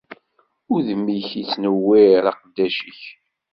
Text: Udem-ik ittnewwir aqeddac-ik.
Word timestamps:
Udem-ik 0.73 1.29
ittnewwir 1.41 2.23
aqeddac-ik. 2.31 3.01